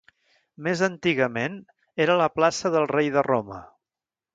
[0.67, 1.59] Més antigament,
[2.07, 3.67] era la plaça del Rei de Roma.